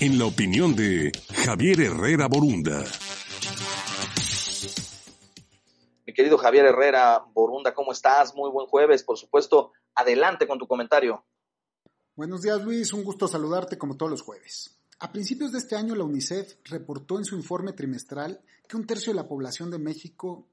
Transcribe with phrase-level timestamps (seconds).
[0.00, 1.10] en la opinión de
[1.44, 2.84] Javier Herrera Borunda.
[6.06, 8.34] Mi querido Javier Herrera Borunda, ¿cómo estás?
[8.34, 9.72] Muy buen jueves, por supuesto.
[9.94, 11.24] Adelante con tu comentario.
[12.14, 12.92] Buenos días, Luis.
[12.92, 14.78] Un gusto saludarte como todos los jueves.
[14.98, 19.12] A principios de este año, la UNICEF reportó en su informe trimestral que un tercio
[19.12, 20.48] de la población de México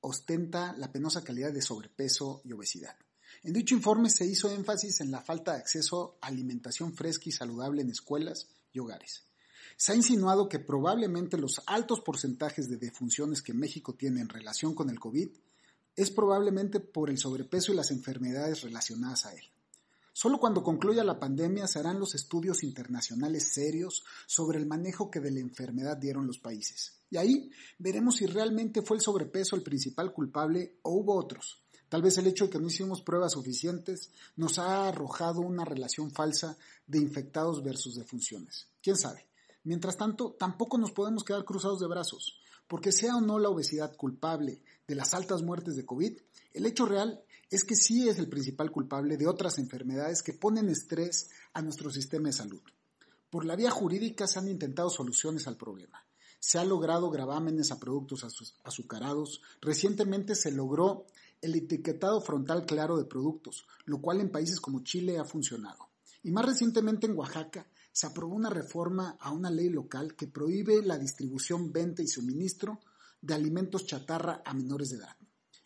[0.00, 2.96] ostenta la penosa calidad de sobrepeso y obesidad.
[3.42, 7.32] En dicho informe se hizo énfasis en la falta de acceso a alimentación fresca y
[7.32, 9.24] saludable en escuelas y hogares.
[9.76, 14.74] Se ha insinuado que probablemente los altos porcentajes de defunciones que México tiene en relación
[14.74, 15.28] con el COVID
[15.94, 19.42] es probablemente por el sobrepeso y las enfermedades relacionadas a él.
[20.12, 25.20] Solo cuando concluya la pandemia se harán los estudios internacionales serios sobre el manejo que
[25.20, 27.00] de la enfermedad dieron los países.
[27.08, 31.62] Y ahí veremos si realmente fue el sobrepeso el principal culpable o hubo otros.
[31.88, 36.10] Tal vez el hecho de que no hicimos pruebas suficientes nos ha arrojado una relación
[36.10, 36.56] falsa
[36.86, 38.66] de infectados versus defunciones.
[38.82, 39.26] ¿Quién sabe?
[39.64, 43.96] Mientras tanto, tampoco nos podemos quedar cruzados de brazos, porque sea o no la obesidad
[43.96, 46.18] culpable de las altas muertes de COVID,
[46.52, 50.68] el hecho real es que sí es el principal culpable de otras enfermedades que ponen
[50.68, 52.60] estrés a nuestro sistema de salud.
[53.30, 56.04] Por la vía jurídica se han intentado soluciones al problema.
[56.40, 58.24] Se ha logrado gravámenes a productos
[58.64, 59.42] azucarados.
[59.60, 61.06] Recientemente se logró
[61.40, 65.88] el etiquetado frontal claro de productos, lo cual en países como Chile ha funcionado.
[66.22, 70.82] Y más recientemente en Oaxaca se aprobó una reforma a una ley local que prohíbe
[70.82, 72.80] la distribución, venta y suministro
[73.20, 75.16] de alimentos chatarra a menores de edad.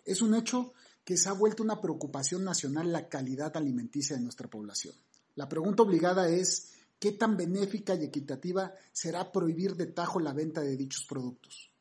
[0.04, 0.72] Es un hecho
[1.04, 4.94] que se ha vuelto una preocupación nacional la calidad alimenticia de nuestra población.
[5.34, 10.60] La pregunta obligada es, ¿qué tan benéfica y equitativa será prohibir de tajo la venta
[10.60, 11.71] de dichos productos?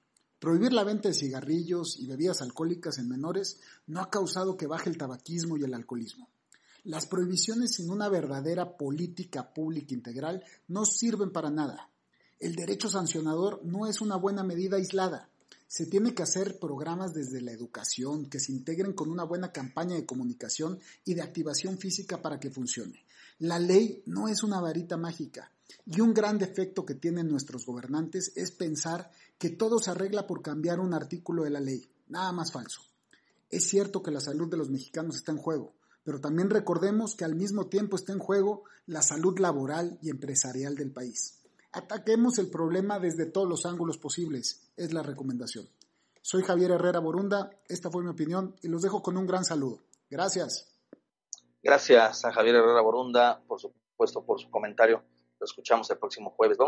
[0.41, 4.89] Prohibir la venta de cigarrillos y bebidas alcohólicas en menores no ha causado que baje
[4.89, 6.29] el tabaquismo y el alcoholismo.
[6.83, 11.91] Las prohibiciones sin una verdadera política pública integral no sirven para nada.
[12.39, 15.29] El derecho sancionador no es una buena medida aislada.
[15.67, 19.93] Se tiene que hacer programas desde la educación que se integren con una buena campaña
[19.93, 23.05] de comunicación y de activación física para que funcione.
[23.37, 25.51] La ley no es una varita mágica
[25.85, 30.41] y un gran defecto que tienen nuestros gobernantes es pensar que todo se arregla por
[30.41, 31.89] cambiar un artículo de la ley.
[32.07, 32.81] Nada más falso.
[33.49, 35.73] Es cierto que la salud de los mexicanos está en juego,
[36.03, 40.75] pero también recordemos que al mismo tiempo está en juego la salud laboral y empresarial
[40.75, 41.41] del país.
[41.73, 45.69] Ataquemos el problema desde todos los ángulos posibles, es la recomendación.
[46.21, 49.81] Soy Javier Herrera Borunda, esta fue mi opinión y los dejo con un gran saludo.
[50.09, 50.67] Gracias.
[51.63, 55.03] Gracias a Javier Herrera Borunda, por supuesto, por su comentario.
[55.41, 56.55] Lo escuchamos el próximo jueves.
[56.55, 56.59] Vamos